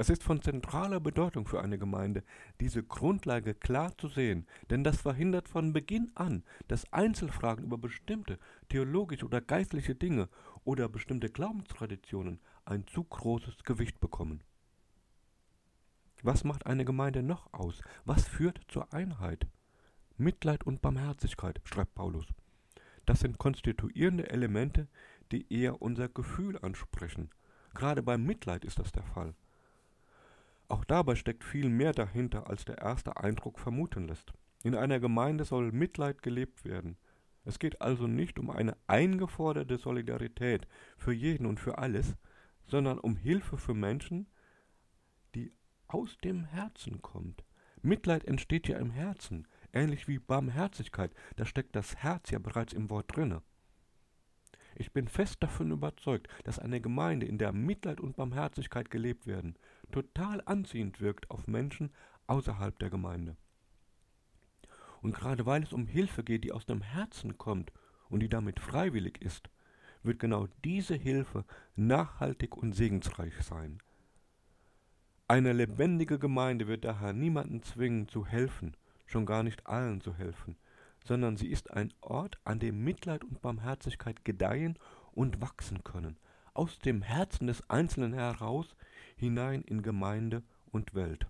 Es 0.00 0.08
ist 0.08 0.22
von 0.22 0.40
zentraler 0.40 0.98
Bedeutung 0.98 1.46
für 1.46 1.60
eine 1.60 1.76
Gemeinde, 1.76 2.24
diese 2.58 2.82
Grundlage 2.82 3.52
klar 3.52 3.92
zu 3.98 4.08
sehen, 4.08 4.46
denn 4.70 4.82
das 4.82 5.02
verhindert 5.02 5.46
von 5.46 5.74
Beginn 5.74 6.10
an, 6.14 6.42
dass 6.68 6.90
Einzelfragen 6.90 7.66
über 7.66 7.76
bestimmte 7.76 8.38
theologische 8.70 9.26
oder 9.26 9.42
geistliche 9.42 9.94
Dinge 9.94 10.30
oder 10.64 10.88
bestimmte 10.88 11.28
Glaubenstraditionen 11.28 12.40
ein 12.64 12.86
zu 12.86 13.04
großes 13.04 13.62
Gewicht 13.64 14.00
bekommen. 14.00 14.42
Was 16.22 16.44
macht 16.44 16.64
eine 16.64 16.86
Gemeinde 16.86 17.22
noch 17.22 17.52
aus? 17.52 17.82
Was 18.06 18.26
führt 18.26 18.58
zur 18.68 18.94
Einheit? 18.94 19.46
Mitleid 20.16 20.64
und 20.64 20.80
Barmherzigkeit, 20.80 21.60
schreibt 21.64 21.94
Paulus. 21.94 22.24
Das 23.04 23.20
sind 23.20 23.36
konstituierende 23.36 24.30
Elemente, 24.30 24.88
die 25.30 25.52
eher 25.52 25.82
unser 25.82 26.08
Gefühl 26.08 26.56
ansprechen. 26.56 27.28
Gerade 27.74 28.02
beim 28.02 28.24
Mitleid 28.24 28.64
ist 28.64 28.78
das 28.78 28.92
der 28.92 29.04
Fall. 29.04 29.34
Auch 30.70 30.84
dabei 30.84 31.16
steckt 31.16 31.42
viel 31.42 31.68
mehr 31.68 31.92
dahinter, 31.92 32.48
als 32.48 32.64
der 32.64 32.78
erste 32.78 33.16
Eindruck 33.16 33.58
vermuten 33.58 34.06
lässt. 34.06 34.32
In 34.62 34.76
einer 34.76 35.00
Gemeinde 35.00 35.44
soll 35.44 35.72
Mitleid 35.72 36.22
gelebt 36.22 36.64
werden. 36.64 36.96
Es 37.44 37.58
geht 37.58 37.82
also 37.82 38.06
nicht 38.06 38.38
um 38.38 38.50
eine 38.50 38.76
eingeforderte 38.86 39.78
Solidarität 39.78 40.68
für 40.96 41.12
jeden 41.12 41.46
und 41.46 41.58
für 41.58 41.78
alles, 41.78 42.14
sondern 42.68 43.00
um 43.00 43.16
Hilfe 43.16 43.58
für 43.58 43.74
Menschen, 43.74 44.28
die 45.34 45.52
aus 45.88 46.16
dem 46.18 46.44
Herzen 46.44 47.02
kommt. 47.02 47.42
Mitleid 47.82 48.24
entsteht 48.24 48.68
ja 48.68 48.78
im 48.78 48.92
Herzen. 48.92 49.48
Ähnlich 49.72 50.06
wie 50.06 50.20
Barmherzigkeit, 50.20 51.12
da 51.34 51.46
steckt 51.46 51.74
das 51.74 51.96
Herz 51.96 52.30
ja 52.30 52.38
bereits 52.38 52.74
im 52.74 52.90
Wort 52.90 53.16
drinne. 53.16 53.42
Ich 54.76 54.92
bin 54.92 55.08
fest 55.08 55.42
davon 55.42 55.72
überzeugt, 55.72 56.28
dass 56.44 56.60
eine 56.60 56.80
Gemeinde, 56.80 57.26
in 57.26 57.38
der 57.38 57.52
Mitleid 57.52 58.00
und 58.00 58.16
Barmherzigkeit 58.16 58.88
gelebt 58.88 59.26
werden, 59.26 59.56
total 59.90 60.42
anziehend 60.44 61.00
wirkt 61.00 61.30
auf 61.30 61.46
Menschen 61.46 61.92
außerhalb 62.26 62.78
der 62.78 62.90
Gemeinde. 62.90 63.36
Und 65.02 65.14
gerade 65.14 65.46
weil 65.46 65.62
es 65.62 65.72
um 65.72 65.86
Hilfe 65.86 66.24
geht, 66.24 66.44
die 66.44 66.52
aus 66.52 66.66
dem 66.66 66.82
Herzen 66.82 67.38
kommt 67.38 67.72
und 68.08 68.20
die 68.20 68.28
damit 68.28 68.60
freiwillig 68.60 69.20
ist, 69.22 69.50
wird 70.02 70.18
genau 70.18 70.48
diese 70.64 70.94
Hilfe 70.94 71.44
nachhaltig 71.76 72.56
und 72.56 72.74
segensreich 72.74 73.34
sein. 73.42 73.78
Eine 75.28 75.52
lebendige 75.52 76.18
Gemeinde 76.18 76.66
wird 76.66 76.84
daher 76.84 77.12
niemanden 77.12 77.62
zwingen 77.62 78.08
zu 78.08 78.26
helfen, 78.26 78.76
schon 79.06 79.26
gar 79.26 79.42
nicht 79.42 79.66
allen 79.66 80.00
zu 80.00 80.14
helfen, 80.14 80.56
sondern 81.04 81.36
sie 81.36 81.48
ist 81.48 81.70
ein 81.70 81.92
Ort, 82.00 82.38
an 82.44 82.58
dem 82.58 82.82
Mitleid 82.82 83.24
und 83.24 83.40
Barmherzigkeit 83.40 84.24
gedeihen 84.24 84.78
und 85.12 85.40
wachsen 85.40 85.84
können, 85.84 86.18
aus 86.52 86.78
dem 86.78 87.02
Herzen 87.02 87.46
des 87.46 87.68
Einzelnen 87.70 88.12
heraus 88.12 88.74
hinein 89.20 89.62
in 89.62 89.82
Gemeinde 89.82 90.42
und 90.72 90.94
Welt. 90.94 91.26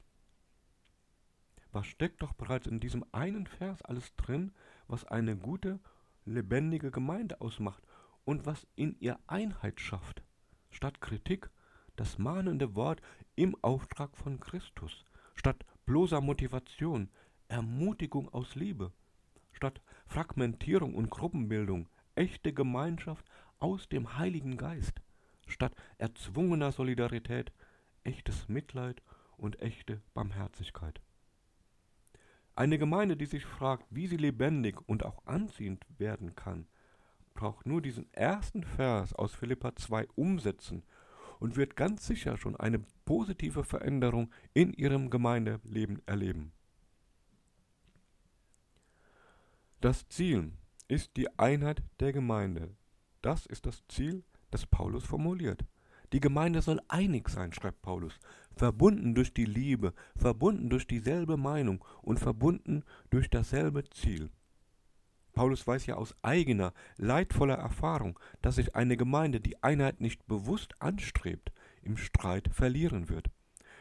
Was 1.73 1.87
steckt 1.87 2.23
doch 2.23 2.33
bereits 2.33 2.67
in 2.67 2.81
diesem 2.81 3.05
einen 3.13 3.47
Vers 3.47 3.83
alles 3.83 4.15
drin, 4.17 4.53
was 4.89 5.05
eine 5.05 5.37
gute, 5.37 5.79
lebendige 6.25 6.91
Gemeinde 6.91 7.41
ausmacht 7.41 7.83
und 8.25 8.47
was 8.47 8.67
in 8.75 8.97
ihr 9.01 9.19
Einheit 9.27 9.81
schafft? 9.81 10.23
Statt 10.71 11.01
Kritik 11.01 11.51
das 11.97 12.19
mahnende 12.19 12.75
Wort 12.75 13.03
im 13.37 13.55
Auftrag 13.63 14.17
von 14.17 14.41
Christus, 14.41 15.05
statt 15.35 15.65
bloßer 15.85 16.21
Motivation 16.21 17.11
Ermutigung 17.49 18.29
aus 18.31 18.55
Liebe, 18.55 18.93
statt 19.53 19.83
Fragmentierung 20.07 20.95
und 20.95 21.11
Gruppenbildung 21.11 21.89
echte 22.15 22.53
Gemeinschaft 22.53 23.27
aus 23.59 23.89
dem 23.89 24.17
Heiligen 24.17 24.57
Geist, 24.57 25.03
statt 25.47 25.75
erzwungener 25.99 26.73
Solidarität 26.73 27.53
echtes 28.05 28.49
Mitleid 28.49 29.03
und 29.37 29.61
echte 29.61 30.03
Barmherzigkeit. 30.15 31.01
Eine 32.55 32.79
Gemeinde, 32.79 33.17
die 33.17 33.27
sich 33.27 33.47
fragt, 33.47 33.87
wie 33.91 34.07
sie 34.07 34.17
lebendig 34.17 34.77
und 34.87 35.05
auch 35.05 35.25
anziehend 35.27 35.87
werden 35.99 36.35
kann, 36.35 36.67
braucht 37.35 37.67
nur 37.67 37.81
diesen 37.81 38.13
ersten 38.13 38.65
Vers 38.65 39.15
aus 39.15 39.35
Philippa 39.35 39.75
2 39.75 40.09
umsetzen 40.15 40.83
und 41.39 41.57
wird 41.57 41.77
ganz 41.77 42.07
sicher 42.07 42.37
schon 42.37 42.57
eine 42.57 42.81
positive 43.05 43.65
Veränderung 43.65 44.31
in 44.53 44.73
ihrem 44.75 45.09
Gemeindeleben 45.09 46.03
erleben. 46.07 46.53
Das 49.81 50.07
Ziel 50.09 50.53
ist 50.89 51.17
die 51.17 51.39
Einheit 51.39 51.83
der 52.01 52.13
Gemeinde. 52.13 52.77
Das 53.23 53.47
ist 53.47 53.65
das 53.65 53.87
Ziel, 53.89 54.25
das 54.51 54.67
Paulus 54.67 55.05
formuliert. 55.05 55.65
Die 56.13 56.21
Gemeinde 56.21 56.63
soll 56.63 56.81
einig 56.89 57.29
sein, 57.29 57.53
schreibt 57.53 57.83
Paulus, 57.83 58.19
verbunden 58.57 59.15
durch 59.15 59.33
die 59.33 59.45
Liebe, 59.45 59.95
verbunden 60.17 60.69
durch 60.69 60.87
dieselbe 60.87 61.37
Meinung 61.37 61.85
und 62.03 62.19
verbunden 62.19 62.83
durch 63.11 63.31
dasselbe 63.31 63.85
Ziel. 63.91 64.31
Paulus 65.33 65.67
weiß 65.67 65.87
ja 65.87 65.95
aus 65.95 66.15
eigener, 66.23 66.73
leidvoller 66.97 67.55
Erfahrung, 67.55 68.19
dass 68.43 68.57
sich 68.57 68.75
eine 68.75 68.97
Gemeinde, 68.97 69.41
die 69.41 69.63
Einheit 69.63 70.01
nicht 70.01 70.27
bewusst 70.27 70.75
anstrebt, 70.81 71.53
im 71.83 71.97
Streit 71.97 72.49
verlieren 72.53 73.09
wird. 73.09 73.31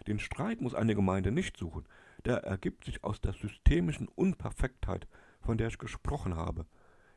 Den 0.08 0.20
Streit 0.20 0.62
muss 0.62 0.76
eine 0.76 0.96
Gemeinde 0.96 1.32
nicht 1.32 1.58
suchen, 1.58 1.86
der 2.26 2.44
ergibt 2.44 2.86
sich 2.86 3.04
aus 3.04 3.20
der 3.22 3.34
systemischen 3.34 4.08
Unperfektheit 4.08 5.08
von 5.42 5.58
der 5.58 5.68
ich 5.68 5.78
gesprochen 5.78 6.36
habe. 6.36 6.66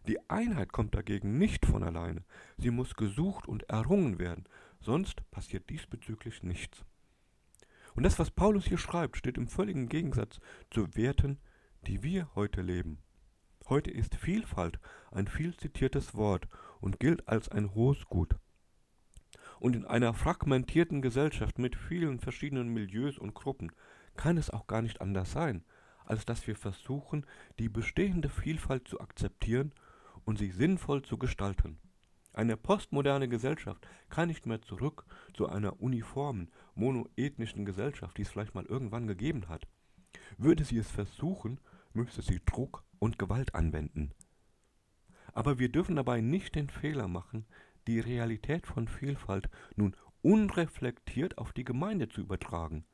Die 0.09 0.19
Einheit 0.29 0.73
kommt 0.73 0.95
dagegen 0.95 1.39
nicht 1.39 1.65
von 1.65 1.85
alleine. 1.85 2.25
Sie 2.57 2.71
muss 2.71 2.97
gesucht 2.97 3.47
und 3.47 3.69
errungen 3.69 4.19
werden, 4.19 4.45
sonst 4.83 5.29
passiert 5.31 5.69
diesbezüglich 5.71 6.43
nichts. 6.43 6.85
Und 7.95 8.05
das, 8.05 8.19
was 8.19 8.31
Paulus 8.31 8.67
hier 8.67 8.79
schreibt, 8.79 9.17
steht 9.17 9.37
im 9.37 9.49
völligen 9.49 9.89
Gegensatz 9.89 10.41
zu 10.71 10.95
Werten, 10.95 11.39
die 11.87 12.03
wir 12.03 12.35
heute 12.35 12.63
leben. 12.63 12.99
Heute 13.69 13.91
ist 13.91 14.15
Vielfalt 14.15 14.79
ein 15.11 15.29
viel 15.29 15.57
zitiertes 15.57 16.15
Wort 16.15 16.49
und 16.81 17.01
gilt 17.01 17.29
als 17.29 17.49
ein 17.49 17.75
hohes 17.75 18.05
Gut. 18.07 18.37
Und 19.61 19.77
in 19.77 19.85
einer 19.85 20.15
fragmentierten 20.15 21.03
Gesellschaft 21.03 21.59
mit 21.59 21.77
vielen 21.77 22.19
verschiedenen 22.19 22.69
Milieus 22.69 23.19
und 23.19 23.35
Gruppen 23.35 23.71
kann 24.17 24.37
es 24.37 24.51
auch 24.51 24.67
gar 24.67 24.83
nicht 24.83 25.01
anders 25.01 25.33
sein, 25.33 25.65
als 26.05 26.25
dass 26.27 26.47
wir 26.47 26.57
versuchen, 26.57 27.25
die 27.59 27.69
bestehende 27.69 28.29
Vielfalt 28.29 28.89
zu 28.89 29.01
akzeptieren 29.01 29.73
und 30.25 30.39
sie 30.39 30.51
sinnvoll 30.51 31.03
zu 31.03 31.17
gestalten. 31.19 31.79
Eine 32.33 32.57
postmoderne 32.57 33.29
Gesellschaft 33.29 33.87
kann 34.09 34.29
nicht 34.29 34.47
mehr 34.47 34.63
zurück 34.63 35.05
zu 35.35 35.49
einer 35.49 35.81
uniformen, 35.81 36.51
monoethnischen 36.75 37.65
Gesellschaft, 37.67 38.17
die 38.17 38.23
es 38.23 38.31
vielleicht 38.31 38.55
mal 38.55 38.65
irgendwann 38.65 39.07
gegeben 39.07 39.49
hat. 39.49 39.67
Würde 40.39 40.65
sie 40.65 40.79
es 40.79 40.91
versuchen, 40.91 41.61
müsste 41.93 42.23
sie 42.23 42.41
Druck 42.45 42.85
und 42.99 43.19
Gewalt 43.19 43.55
anwenden. 43.55 44.13
Aber 45.35 45.59
wir 45.59 45.71
dürfen 45.71 45.97
dabei 45.97 46.21
nicht 46.21 46.55
den 46.55 46.71
Fehler 46.71 47.09
machen, 47.09 47.47
die 47.87 48.01
Realität 48.01 48.67
von 48.67 48.89
Vielfalt 48.89 49.49
nun 49.77 49.97
unreflektiert 50.23 51.37
auf 51.39 51.53
die 51.53 51.65
Gemeinde 51.65 52.09
zu 52.09 52.21
übertragen. 52.21 52.85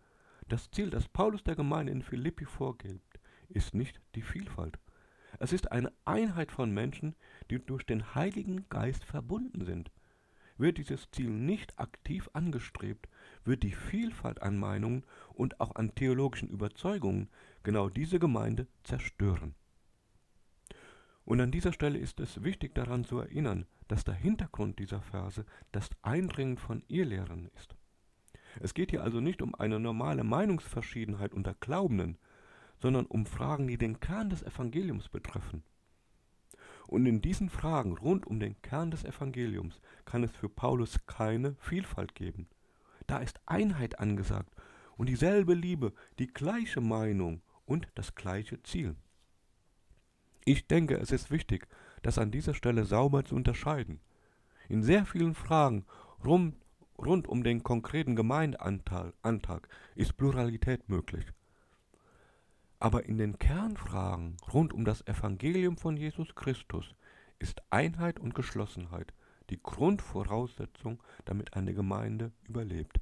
Das 0.48 0.70
Ziel, 0.70 0.90
das 0.90 1.08
Paulus 1.08 1.44
der 1.44 1.56
Gemeinde 1.56 1.92
in 1.92 2.02
Philippi 2.02 2.46
vorgibt, 2.46 3.20
ist 3.48 3.74
nicht 3.74 4.00
die 4.14 4.22
Vielfalt. 4.22 4.78
Es 5.38 5.52
ist 5.52 5.70
eine 5.70 5.92
Einheit 6.04 6.50
von 6.50 6.72
Menschen, 6.72 7.14
die 7.50 7.58
durch 7.64 7.84
den 7.84 8.14
Heiligen 8.14 8.68
Geist 8.68 9.04
verbunden 9.04 9.64
sind. 9.64 9.90
Wird 10.56 10.78
dieses 10.78 11.08
Ziel 11.12 11.30
nicht 11.30 11.78
aktiv 11.78 12.28
angestrebt, 12.32 13.08
wird 13.44 13.62
die 13.62 13.72
Vielfalt 13.72 14.42
an 14.42 14.58
Meinungen 14.58 15.04
und 15.32 15.60
auch 15.60 15.76
an 15.76 15.94
theologischen 15.94 16.48
Überzeugungen 16.48 17.28
genau 17.62 17.88
diese 17.88 18.18
Gemeinde 18.18 18.66
zerstören. 18.82 19.54
Und 21.24 21.40
an 21.40 21.52
dieser 21.52 21.72
Stelle 21.72 21.98
ist 21.98 22.18
es 22.20 22.42
wichtig 22.42 22.74
daran 22.74 23.04
zu 23.04 23.18
erinnern, 23.18 23.66
dass 23.86 24.02
der 24.02 24.14
Hintergrund 24.14 24.78
dieser 24.78 25.02
Verse 25.02 25.44
das 25.72 25.90
Eindringen 26.02 26.56
von 26.56 26.82
Irrlehren 26.88 27.50
ist. 27.54 27.76
Es 28.60 28.74
geht 28.74 28.90
hier 28.90 29.02
also 29.02 29.20
nicht 29.20 29.42
um 29.42 29.54
eine 29.54 29.78
normale 29.78 30.24
Meinungsverschiedenheit 30.24 31.34
unter 31.34 31.54
Glaubenden, 31.54 32.18
sondern 32.80 33.06
um 33.06 33.26
Fragen, 33.26 33.66
die 33.66 33.78
den 33.78 34.00
Kern 34.00 34.30
des 34.30 34.42
Evangeliums 34.42 35.08
betreffen. 35.08 35.62
Und 36.86 37.04
in 37.06 37.20
diesen 37.20 37.50
Fragen 37.50 37.98
rund 37.98 38.26
um 38.26 38.40
den 38.40 38.60
Kern 38.62 38.90
des 38.90 39.04
Evangeliums 39.04 39.80
kann 40.06 40.24
es 40.24 40.30
für 40.32 40.48
Paulus 40.48 40.98
keine 41.06 41.54
Vielfalt 41.56 42.14
geben. 42.14 42.48
Da 43.06 43.18
ist 43.18 43.40
Einheit 43.46 43.98
angesagt 43.98 44.54
und 44.96 45.08
dieselbe 45.08 45.54
Liebe, 45.54 45.92
die 46.18 46.28
gleiche 46.28 46.80
Meinung 46.80 47.42
und 47.66 47.88
das 47.94 48.14
gleiche 48.14 48.62
Ziel. 48.62 48.96
Ich 50.44 50.66
denke, 50.66 50.96
es 50.96 51.12
ist 51.12 51.30
wichtig, 51.30 51.68
das 52.02 52.16
an 52.16 52.30
dieser 52.30 52.54
Stelle 52.54 52.84
sauber 52.84 53.24
zu 53.24 53.34
unterscheiden. 53.34 54.00
In 54.68 54.82
sehr 54.82 55.04
vielen 55.04 55.34
Fragen 55.34 55.84
rum, 56.24 56.56
rund 56.98 57.28
um 57.28 57.44
den 57.44 57.62
konkreten 57.62 58.16
Gemeindeantrag 58.16 59.68
ist 59.94 60.16
Pluralität 60.16 60.88
möglich. 60.88 61.26
Aber 62.80 63.06
in 63.06 63.18
den 63.18 63.38
Kernfragen 63.38 64.36
rund 64.52 64.72
um 64.72 64.84
das 64.84 65.06
Evangelium 65.06 65.76
von 65.76 65.96
Jesus 65.96 66.34
Christus 66.34 66.94
ist 67.38 67.62
Einheit 67.70 68.20
und 68.20 68.34
Geschlossenheit 68.34 69.12
die 69.50 69.60
Grundvoraussetzung, 69.62 71.02
damit 71.24 71.54
eine 71.54 71.74
Gemeinde 71.74 72.32
überlebt. 72.46 73.00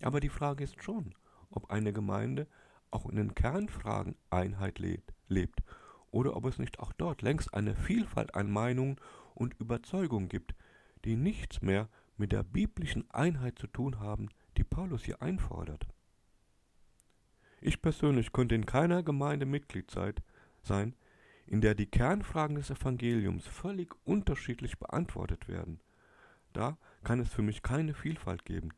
Aber 0.00 0.20
die 0.20 0.28
Frage 0.28 0.64
ist 0.64 0.82
schon, 0.82 1.14
ob 1.50 1.70
eine 1.70 1.92
Gemeinde 1.92 2.46
auch 2.90 3.06
in 3.06 3.16
den 3.16 3.34
Kernfragen 3.34 4.16
Einheit 4.30 4.78
lebt 4.78 5.62
oder 6.10 6.36
ob 6.36 6.46
es 6.46 6.58
nicht 6.58 6.78
auch 6.80 6.92
dort 6.92 7.22
längst 7.22 7.54
eine 7.54 7.74
Vielfalt 7.74 8.34
an 8.34 8.50
Meinungen 8.50 8.96
und 9.34 9.54
Überzeugungen 9.60 10.28
gibt, 10.28 10.54
die 11.04 11.16
nichts 11.16 11.62
mehr 11.62 11.88
mit 12.16 12.32
der 12.32 12.42
biblischen 12.42 13.10
Einheit 13.10 13.58
zu 13.58 13.66
tun 13.66 14.00
haben, 14.00 14.28
die 14.56 14.64
Paulus 14.64 15.04
hier 15.04 15.22
einfordert. 15.22 15.86
Ich 17.64 17.80
persönlich 17.80 18.32
könnte 18.32 18.56
in 18.56 18.66
keiner 18.66 19.04
Gemeinde 19.04 19.46
Mitglied 19.46 19.88
sein, 20.62 20.96
in 21.46 21.60
der 21.60 21.76
die 21.76 21.86
Kernfragen 21.86 22.56
des 22.56 22.70
Evangeliums 22.70 23.46
völlig 23.46 23.94
unterschiedlich 24.04 24.80
beantwortet 24.80 25.46
werden. 25.46 25.78
Da 26.52 26.76
kann 27.04 27.20
es 27.20 27.32
für 27.32 27.42
mich 27.42 27.62
keine 27.62 27.94
Vielfalt 27.94 28.44
geben, 28.44 28.70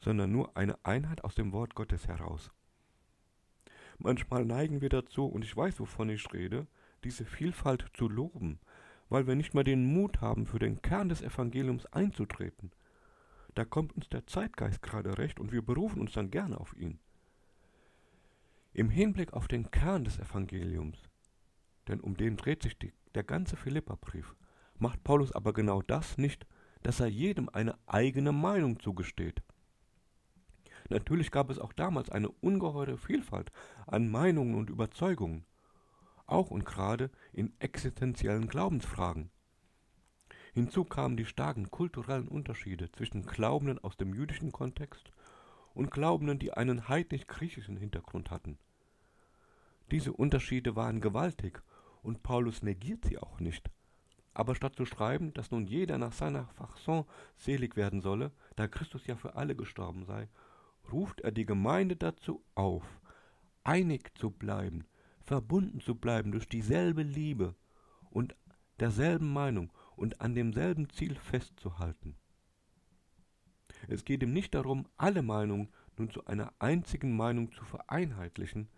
sondern 0.00 0.32
nur 0.32 0.56
eine 0.56 0.76
Einheit 0.84 1.22
aus 1.22 1.36
dem 1.36 1.52
Wort 1.52 1.76
Gottes 1.76 2.08
heraus. 2.08 2.50
Manchmal 3.98 4.44
neigen 4.44 4.80
wir 4.80 4.88
dazu, 4.88 5.24
und 5.26 5.44
ich 5.44 5.56
weiß, 5.56 5.78
wovon 5.78 6.08
ich 6.08 6.32
rede, 6.32 6.66
diese 7.04 7.24
Vielfalt 7.24 7.92
zu 7.94 8.08
loben, 8.08 8.58
weil 9.08 9.28
wir 9.28 9.36
nicht 9.36 9.54
mehr 9.54 9.62
den 9.62 9.86
Mut 9.86 10.20
haben, 10.20 10.46
für 10.46 10.58
den 10.58 10.82
Kern 10.82 11.08
des 11.08 11.22
Evangeliums 11.22 11.86
einzutreten. 11.86 12.72
Da 13.54 13.64
kommt 13.64 13.92
uns 13.92 14.08
der 14.08 14.26
Zeitgeist 14.26 14.82
gerade 14.82 15.16
recht 15.16 15.38
und 15.38 15.52
wir 15.52 15.62
berufen 15.62 16.00
uns 16.00 16.12
dann 16.14 16.32
gerne 16.32 16.58
auf 16.58 16.76
ihn. 16.76 16.98
Im 18.74 18.88
Hinblick 18.88 19.34
auf 19.34 19.48
den 19.48 19.70
Kern 19.70 20.04
des 20.04 20.18
Evangeliums, 20.18 20.98
denn 21.88 22.00
um 22.00 22.16
den 22.16 22.38
dreht 22.38 22.62
sich 22.62 22.78
die, 22.78 22.94
der 23.14 23.22
ganze 23.22 23.56
Philipperbrief, 23.56 24.34
macht 24.78 25.04
Paulus 25.04 25.32
aber 25.32 25.52
genau 25.52 25.82
das 25.82 26.16
nicht, 26.16 26.46
dass 26.82 26.98
er 26.98 27.08
jedem 27.08 27.50
eine 27.50 27.76
eigene 27.86 28.32
Meinung 28.32 28.80
zugesteht. 28.80 29.42
Natürlich 30.88 31.30
gab 31.30 31.50
es 31.50 31.58
auch 31.58 31.74
damals 31.74 32.10
eine 32.10 32.30
ungeheure 32.30 32.96
Vielfalt 32.96 33.52
an 33.86 34.10
Meinungen 34.10 34.54
und 34.54 34.70
Überzeugungen, 34.70 35.44
auch 36.26 36.50
und 36.50 36.64
gerade 36.64 37.10
in 37.32 37.52
existenziellen 37.58 38.48
Glaubensfragen. 38.48 39.30
Hinzu 40.54 40.84
kamen 40.84 41.18
die 41.18 41.26
starken 41.26 41.70
kulturellen 41.70 42.28
Unterschiede 42.28 42.90
zwischen 42.92 43.26
Glaubenden 43.26 43.78
aus 43.78 43.98
dem 43.98 44.14
jüdischen 44.14 44.50
Kontext 44.50 45.12
und 45.74 45.90
Glaubenden, 45.90 46.38
die 46.38 46.52
einen 46.52 46.88
heidnisch-griechischen 46.88 47.76
Hintergrund 47.76 48.30
hatten. 48.30 48.58
Diese 49.90 50.12
Unterschiede 50.12 50.76
waren 50.76 51.00
gewaltig 51.00 51.62
und 52.02 52.22
Paulus 52.22 52.62
negiert 52.62 53.04
sie 53.04 53.18
auch 53.18 53.40
nicht. 53.40 53.70
Aber 54.34 54.54
statt 54.54 54.76
zu 54.76 54.86
schreiben, 54.86 55.34
dass 55.34 55.50
nun 55.50 55.66
jeder 55.66 55.98
nach 55.98 56.12
seiner 56.12 56.46
Fasson 56.54 57.04
selig 57.36 57.76
werden 57.76 58.00
solle, 58.00 58.32
da 58.56 58.66
Christus 58.66 59.06
ja 59.06 59.16
für 59.16 59.36
alle 59.36 59.54
gestorben 59.54 60.04
sei, 60.04 60.28
ruft 60.90 61.20
er 61.20 61.32
die 61.32 61.44
Gemeinde 61.44 61.96
dazu 61.96 62.42
auf, 62.54 62.84
einig 63.64 64.16
zu 64.16 64.30
bleiben, 64.30 64.86
verbunden 65.20 65.80
zu 65.80 65.94
bleiben 65.94 66.32
durch 66.32 66.48
dieselbe 66.48 67.02
Liebe 67.02 67.54
und 68.10 68.34
derselben 68.80 69.32
Meinung 69.32 69.72
und 69.96 70.20
an 70.20 70.34
demselben 70.34 70.88
Ziel 70.90 71.14
festzuhalten. 71.14 72.16
Es 73.88 74.04
geht 74.04 74.22
ihm 74.22 74.32
nicht 74.32 74.54
darum, 74.54 74.86
alle 74.96 75.22
Meinungen 75.22 75.68
nun 75.96 76.10
zu 76.10 76.24
einer 76.26 76.52
einzigen 76.58 77.16
Meinung 77.16 77.52
zu 77.52 77.64
vereinheitlichen, 77.64 78.68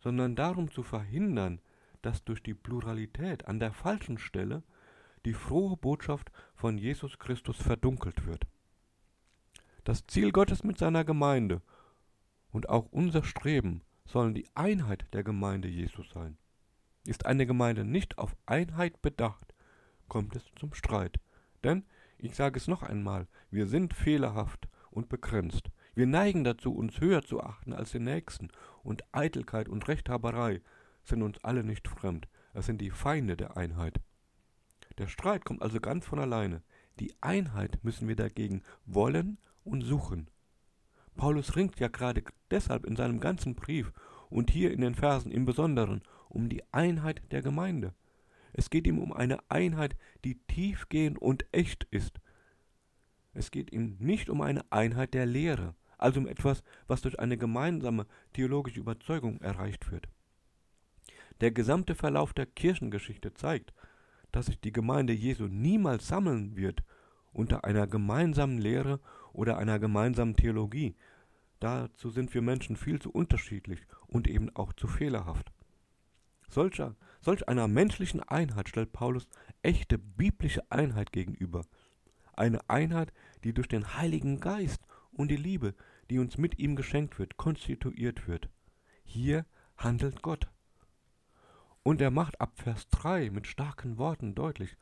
sondern 0.00 0.36
darum 0.36 0.70
zu 0.70 0.82
verhindern, 0.82 1.60
dass 2.02 2.24
durch 2.24 2.42
die 2.42 2.54
Pluralität 2.54 3.46
an 3.46 3.58
der 3.58 3.72
falschen 3.72 4.18
Stelle 4.18 4.62
die 5.24 5.34
frohe 5.34 5.76
Botschaft 5.76 6.30
von 6.54 6.78
Jesus 6.78 7.18
Christus 7.18 7.56
verdunkelt 7.56 8.26
wird. 8.26 8.46
Das 9.84 10.06
Ziel 10.06 10.32
Gottes 10.32 10.64
mit 10.64 10.78
seiner 10.78 11.04
Gemeinde 11.04 11.62
und 12.50 12.68
auch 12.68 12.86
unser 12.90 13.24
Streben 13.24 13.82
sollen 14.04 14.34
die 14.34 14.48
Einheit 14.54 15.06
der 15.12 15.24
Gemeinde 15.24 15.68
Jesus 15.68 16.10
sein. 16.10 16.38
Ist 17.04 17.26
eine 17.26 17.46
Gemeinde 17.46 17.84
nicht 17.84 18.18
auf 18.18 18.36
Einheit 18.46 19.00
bedacht, 19.02 19.54
kommt 20.08 20.36
es 20.36 20.44
zum 20.56 20.74
Streit. 20.74 21.18
Denn, 21.64 21.84
ich 22.18 22.34
sage 22.34 22.58
es 22.58 22.68
noch 22.68 22.82
einmal, 22.82 23.26
wir 23.50 23.66
sind 23.66 23.94
fehlerhaft 23.94 24.68
und 24.90 25.08
begrenzt. 25.08 25.70
Wir 25.94 26.06
neigen 26.06 26.44
dazu, 26.44 26.74
uns 26.74 27.00
höher 27.00 27.22
zu 27.22 27.42
achten 27.42 27.72
als 27.72 27.92
den 27.92 28.04
Nächsten, 28.04 28.48
und 28.82 29.02
Eitelkeit 29.12 29.68
und 29.68 29.86
Rechthaberei 29.88 30.60
sind 31.04 31.22
uns 31.22 31.42
alle 31.44 31.64
nicht 31.64 31.88
fremd. 31.88 32.28
Es 32.54 32.66
sind 32.66 32.80
die 32.80 32.90
Feinde 32.90 33.36
der 33.36 33.56
Einheit. 33.56 34.00
Der 34.98 35.06
Streit 35.06 35.44
kommt 35.44 35.62
also 35.62 35.80
ganz 35.80 36.06
von 36.06 36.18
alleine. 36.18 36.62
Die 36.98 37.14
Einheit 37.20 37.78
müssen 37.82 38.08
wir 38.08 38.16
dagegen 38.16 38.62
wollen 38.84 39.38
und 39.64 39.82
suchen. 39.82 40.28
Paulus 41.16 41.56
ringt 41.56 41.78
ja 41.80 41.88
gerade 41.88 42.24
deshalb 42.50 42.84
in 42.84 42.96
seinem 42.96 43.20
ganzen 43.20 43.54
Brief 43.54 43.92
und 44.30 44.50
hier 44.50 44.72
in 44.72 44.80
den 44.80 44.94
Versen 44.94 45.30
im 45.30 45.44
Besonderen 45.44 46.02
um 46.28 46.48
die 46.48 46.62
Einheit 46.72 47.22
der 47.30 47.42
Gemeinde. 47.42 47.94
Es 48.58 48.70
geht 48.70 48.88
ihm 48.88 48.98
um 48.98 49.12
eine 49.12 49.38
Einheit, 49.48 49.96
die 50.24 50.34
tiefgehend 50.48 51.16
und 51.22 51.46
echt 51.52 51.84
ist. 51.92 52.20
Es 53.32 53.52
geht 53.52 53.72
ihm 53.72 53.94
nicht 54.00 54.28
um 54.28 54.40
eine 54.40 54.64
Einheit 54.72 55.14
der 55.14 55.26
Lehre, 55.26 55.76
also 55.96 56.18
um 56.18 56.26
etwas, 56.26 56.64
was 56.88 57.00
durch 57.00 57.20
eine 57.20 57.38
gemeinsame 57.38 58.04
theologische 58.32 58.80
Überzeugung 58.80 59.40
erreicht 59.42 59.92
wird. 59.92 60.08
Der 61.40 61.52
gesamte 61.52 61.94
Verlauf 61.94 62.32
der 62.32 62.46
Kirchengeschichte 62.46 63.32
zeigt, 63.32 63.72
dass 64.32 64.46
sich 64.46 64.58
die 64.58 64.72
Gemeinde 64.72 65.12
Jesu 65.12 65.46
niemals 65.46 66.08
sammeln 66.08 66.56
wird 66.56 66.82
unter 67.32 67.64
einer 67.64 67.86
gemeinsamen 67.86 68.58
Lehre 68.58 68.98
oder 69.32 69.56
einer 69.58 69.78
gemeinsamen 69.78 70.34
Theologie. 70.34 70.96
Dazu 71.60 72.10
sind 72.10 72.34
wir 72.34 72.42
Menschen 72.42 72.74
viel 72.74 73.00
zu 73.00 73.12
unterschiedlich 73.12 73.86
und 74.08 74.26
eben 74.26 74.50
auch 74.56 74.72
zu 74.72 74.88
fehlerhaft. 74.88 75.52
Solcher, 76.48 76.96
solch 77.20 77.48
einer 77.48 77.68
menschlichen 77.68 78.22
Einheit 78.22 78.68
stellt 78.68 78.92
Paulus 78.92 79.28
echte 79.62 79.98
biblische 79.98 80.62
Einheit 80.70 81.12
gegenüber. 81.12 81.62
Eine 82.34 82.68
Einheit, 82.70 83.12
die 83.44 83.52
durch 83.52 83.68
den 83.68 83.96
Heiligen 83.96 84.40
Geist 84.40 84.82
und 85.12 85.28
die 85.28 85.36
Liebe, 85.36 85.74
die 86.10 86.18
uns 86.18 86.38
mit 86.38 86.58
ihm 86.58 86.76
geschenkt 86.76 87.18
wird, 87.18 87.36
konstituiert 87.36 88.28
wird. 88.28 88.48
Hier 89.04 89.44
handelt 89.76 90.22
Gott. 90.22 90.48
Und 91.82 92.00
er 92.00 92.10
macht 92.10 92.40
ab 92.40 92.52
Vers 92.56 92.88
3 92.88 93.30
mit 93.30 93.46
starken 93.46 93.98
Worten 93.98 94.34
deutlich, 94.34 94.76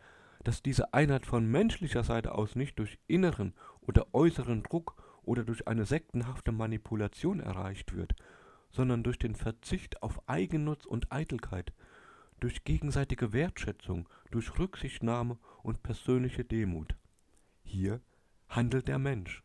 dass 0.44 0.62
diese 0.62 0.94
Einheit 0.94 1.26
von 1.26 1.50
menschlicher 1.50 2.04
Seite 2.04 2.34
aus 2.34 2.54
nicht 2.54 2.78
durch 2.78 2.98
inneren 3.06 3.54
oder 3.80 4.14
äußeren 4.14 4.62
Druck 4.62 4.96
oder 5.22 5.44
durch 5.44 5.66
eine 5.66 5.86
sektenhafte 5.86 6.52
Manipulation 6.52 7.40
erreicht 7.40 7.94
wird, 7.96 8.14
sondern 8.76 9.02
durch 9.02 9.18
den 9.18 9.34
Verzicht 9.34 10.02
auf 10.02 10.28
Eigennutz 10.28 10.84
und 10.84 11.10
Eitelkeit, 11.10 11.72
durch 12.40 12.62
gegenseitige 12.64 13.32
Wertschätzung, 13.32 14.06
durch 14.30 14.58
Rücksichtnahme 14.58 15.38
und 15.62 15.82
persönliche 15.82 16.44
Demut. 16.44 16.94
Hier 17.62 18.02
handelt 18.50 18.86
der 18.86 18.98
Mensch. 18.98 19.42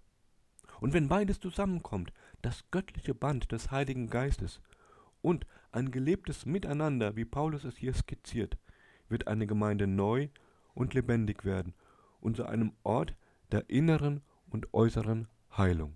Und 0.81 0.91
wenn 0.93 1.07
beides 1.07 1.39
zusammenkommt, 1.39 2.11
das 2.41 2.69
göttliche 2.71 3.15
Band 3.15 3.53
des 3.53 3.71
Heiligen 3.71 4.09
Geistes 4.09 4.59
und 5.21 5.45
ein 5.71 5.91
gelebtes 5.91 6.45
Miteinander, 6.45 7.15
wie 7.15 7.25
Paulus 7.25 7.63
es 7.63 7.77
hier 7.77 7.93
skizziert, 7.93 8.57
wird 9.07 9.27
eine 9.27 9.47
Gemeinde 9.47 9.87
neu 9.87 10.27
und 10.73 10.93
lebendig 10.93 11.45
werden 11.45 11.73
und 12.19 12.35
zu 12.35 12.45
einem 12.45 12.73
Ort 12.83 13.15
der 13.53 13.69
inneren 13.69 14.21
und 14.49 14.73
äußeren 14.73 15.29
Heilung. 15.55 15.95